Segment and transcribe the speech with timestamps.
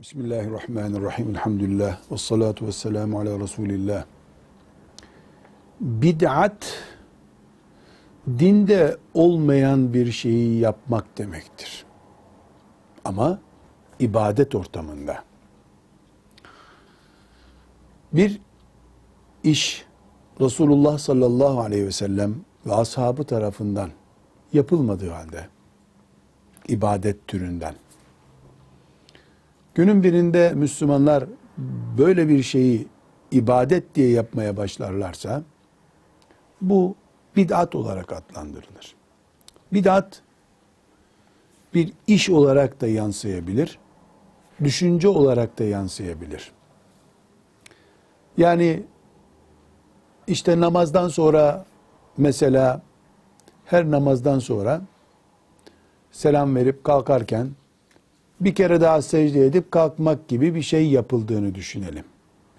[0.00, 1.30] Bismillahirrahmanirrahim.
[1.30, 1.98] Elhamdülillah.
[2.12, 4.04] Ve salatu ve selamu ala Resulillah.
[5.80, 6.82] Bid'at,
[8.28, 11.84] dinde olmayan bir şeyi yapmak demektir.
[13.04, 13.38] Ama
[13.98, 15.24] ibadet ortamında.
[18.12, 18.40] Bir
[19.44, 19.84] iş
[20.40, 22.34] Resulullah sallallahu aleyhi ve sellem
[22.66, 23.90] ve ashabı tarafından
[24.52, 25.48] yapılmadığı halde,
[26.68, 27.74] ibadet türünden,
[29.74, 31.24] Günün birinde Müslümanlar
[31.98, 32.88] böyle bir şeyi
[33.30, 35.42] ibadet diye yapmaya başlarlarsa
[36.60, 36.94] bu
[37.36, 38.94] bid'at olarak adlandırılır.
[39.72, 40.22] Bid'at
[41.74, 43.78] bir iş olarak da yansıyabilir,
[44.64, 46.52] düşünce olarak da yansıyabilir.
[48.36, 48.82] Yani
[50.26, 51.64] işte namazdan sonra
[52.16, 52.82] mesela
[53.64, 54.80] her namazdan sonra
[56.10, 57.50] selam verip kalkarken
[58.40, 62.04] bir kere daha secde edip kalkmak gibi bir şey yapıldığını düşünelim.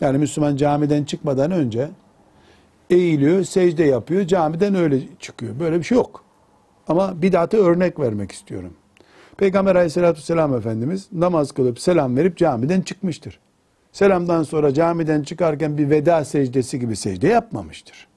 [0.00, 1.88] Yani Müslüman camiden çıkmadan önce
[2.90, 5.60] eğiliyor, secde yapıyor, camiden öyle çıkıyor.
[5.60, 6.24] Böyle bir şey yok.
[6.88, 8.74] Ama bid'atı örnek vermek istiyorum.
[9.36, 13.40] Peygamber aleyhissalatü vesselam Efendimiz namaz kılıp selam verip camiden çıkmıştır.
[13.92, 18.08] Selamdan sonra camiden çıkarken bir veda secdesi gibi secde yapmamıştır.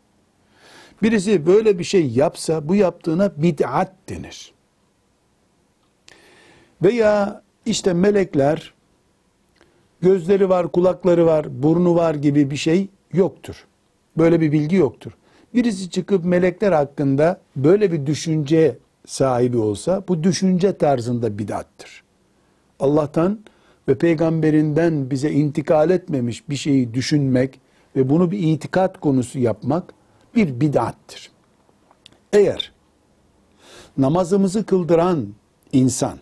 [1.01, 4.53] Birisi böyle bir şey yapsa bu yaptığına bid'at denir.
[6.81, 8.73] Veya işte melekler
[10.01, 13.65] gözleri var, kulakları var, burnu var gibi bir şey yoktur.
[14.17, 15.11] Böyle bir bilgi yoktur.
[15.53, 22.03] Birisi çıkıp melekler hakkında böyle bir düşünce sahibi olsa bu düşünce tarzında bidattır.
[22.79, 23.39] Allah'tan
[23.87, 27.59] ve peygamberinden bize intikal etmemiş bir şeyi düşünmek
[27.95, 29.93] ve bunu bir itikat konusu yapmak
[30.35, 31.31] bir bidattır.
[32.33, 32.71] Eğer
[33.97, 35.27] namazımızı kıldıran
[35.71, 36.17] insan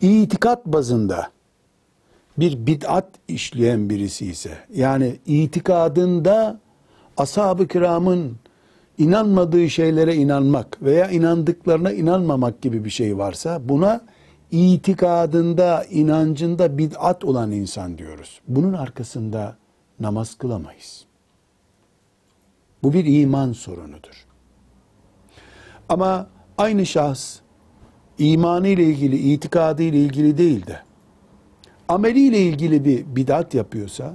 [0.00, 1.30] itikat bazında
[2.38, 6.60] bir bid'at işleyen birisi ise yani itikadında
[7.16, 8.36] ashab-ı kiramın
[8.98, 14.00] inanmadığı şeylere inanmak veya inandıklarına inanmamak gibi bir şey varsa buna
[14.50, 18.40] itikadında, inancında bid'at olan insan diyoruz.
[18.48, 19.56] Bunun arkasında
[20.00, 21.04] namaz kılamayız.
[22.82, 24.26] Bu bir iman sorunudur.
[25.88, 26.26] Ama
[26.58, 27.38] aynı şahs
[28.20, 30.80] imanı ile ilgili, itikadı ile ilgili değil de
[31.88, 34.14] ameliyle ilgili bir bidat yapıyorsa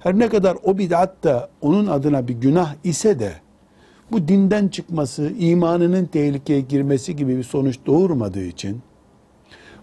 [0.00, 3.32] her ne kadar o bidat da onun adına bir günah ise de
[4.12, 8.80] bu dinden çıkması, imanının tehlikeye girmesi gibi bir sonuç doğurmadığı için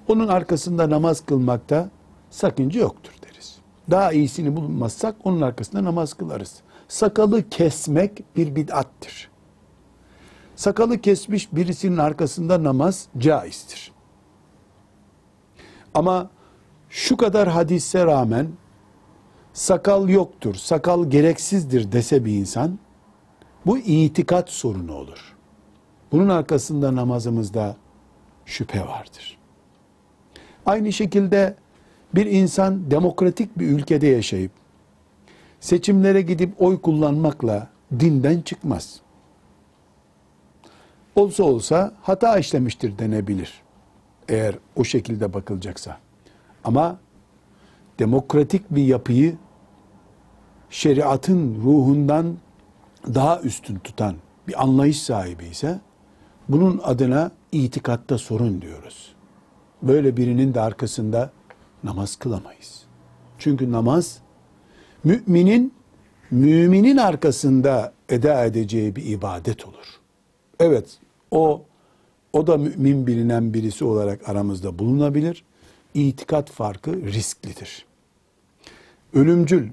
[0.07, 1.89] onun arkasında namaz kılmakta
[2.29, 3.57] sakınca yoktur deriz.
[3.91, 6.55] Daha iyisini bulmazsak onun arkasında namaz kılarız.
[6.87, 9.29] Sakalı kesmek bir bid'attir
[10.55, 13.91] sakalı kesmiş birisinin arkasında namaz caizdir.
[15.93, 16.29] Ama
[16.89, 18.47] şu kadar hadise rağmen
[19.53, 22.79] sakal yoktur, sakal gereksizdir dese bir insan,
[23.65, 25.35] bu itikat sorunu olur.
[26.11, 27.75] Bunun arkasında namazımızda
[28.45, 29.37] şüphe vardır.
[30.65, 31.55] Aynı şekilde
[32.15, 34.51] bir insan demokratik bir ülkede yaşayıp
[35.59, 37.67] seçimlere gidip oy kullanmakla
[37.99, 39.04] dinden çıkmaz
[41.15, 43.61] olsa olsa hata işlemiştir denebilir.
[44.29, 45.97] Eğer o şekilde bakılacaksa.
[46.63, 46.97] Ama
[47.99, 49.35] demokratik bir yapıyı
[50.69, 52.37] şeriatın ruhundan
[53.13, 54.15] daha üstün tutan
[54.47, 55.79] bir anlayış sahibi ise
[56.49, 59.15] bunun adına itikatta sorun diyoruz.
[59.81, 61.31] Böyle birinin de arkasında
[61.83, 62.83] namaz kılamayız.
[63.37, 64.19] Çünkü namaz
[65.03, 65.73] müminin
[66.31, 69.85] müminin arkasında eda edeceği bir ibadet olur.
[70.59, 70.99] Evet
[71.31, 71.65] o
[72.33, 75.43] o da mümin bilinen birisi olarak aramızda bulunabilir.
[75.93, 77.85] İtikat farkı risklidir.
[79.13, 79.69] Ölümcül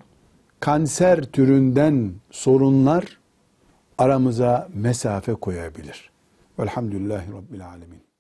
[0.61, 3.19] kanser türünden sorunlar
[3.99, 6.11] aramıza mesafe koyabilir.
[6.59, 8.12] Velhamdülillahi Rabbil Alemin.